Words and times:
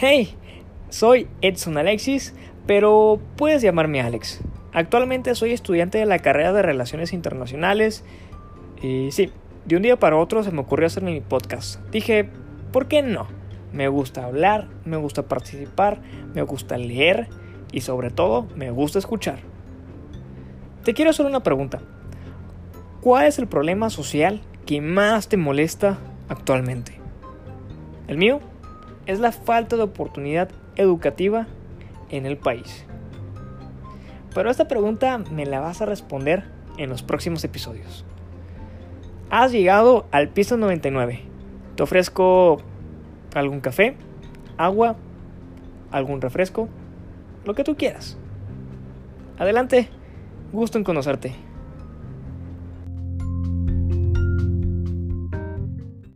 Hey, 0.00 0.36
soy 0.90 1.26
Edson 1.40 1.76
Alexis, 1.76 2.32
pero 2.68 3.20
puedes 3.34 3.62
llamarme 3.62 4.00
Alex. 4.00 4.40
Actualmente 4.72 5.34
soy 5.34 5.50
estudiante 5.50 5.98
de 5.98 6.06
la 6.06 6.20
carrera 6.20 6.52
de 6.52 6.62
Relaciones 6.62 7.12
Internacionales 7.12 8.04
y 8.80 9.10
sí, 9.10 9.32
de 9.64 9.74
un 9.74 9.82
día 9.82 9.98
para 9.98 10.16
otro 10.16 10.44
se 10.44 10.52
me 10.52 10.60
ocurrió 10.60 10.86
hacer 10.86 11.02
mi 11.02 11.20
podcast. 11.20 11.80
Dije, 11.90 12.30
¿por 12.70 12.86
qué 12.86 13.02
no? 13.02 13.26
Me 13.72 13.88
gusta 13.88 14.24
hablar, 14.24 14.68
me 14.84 14.96
gusta 14.96 15.24
participar, 15.24 16.00
me 16.32 16.42
gusta 16.42 16.78
leer 16.78 17.26
y 17.72 17.80
sobre 17.80 18.10
todo 18.10 18.46
me 18.54 18.70
gusta 18.70 19.00
escuchar. 19.00 19.40
Te 20.84 20.94
quiero 20.94 21.10
hacer 21.10 21.26
una 21.26 21.42
pregunta. 21.42 21.80
¿Cuál 23.00 23.26
es 23.26 23.40
el 23.40 23.48
problema 23.48 23.90
social 23.90 24.42
que 24.64 24.80
más 24.80 25.28
te 25.28 25.36
molesta 25.36 25.98
actualmente? 26.28 27.00
¿El 28.06 28.16
mío? 28.16 28.38
Es 29.08 29.20
la 29.20 29.32
falta 29.32 29.76
de 29.76 29.82
oportunidad 29.82 30.50
educativa 30.76 31.46
en 32.10 32.26
el 32.26 32.36
país. 32.36 32.84
Pero 34.34 34.50
esta 34.50 34.68
pregunta 34.68 35.16
me 35.18 35.46
la 35.46 35.60
vas 35.60 35.80
a 35.80 35.86
responder 35.86 36.44
en 36.76 36.90
los 36.90 37.02
próximos 37.02 37.42
episodios. 37.42 38.04
Has 39.30 39.50
llegado 39.50 40.06
al 40.10 40.28
piso 40.28 40.58
99. 40.58 41.22
Te 41.74 41.82
ofrezco 41.82 42.58
algún 43.34 43.60
café, 43.60 43.96
agua, 44.58 44.96
algún 45.90 46.20
refresco, 46.20 46.68
lo 47.46 47.54
que 47.54 47.64
tú 47.64 47.76
quieras. 47.76 48.18
Adelante, 49.38 49.88
gusto 50.52 50.76
en 50.76 50.84
conocerte. 50.84 51.34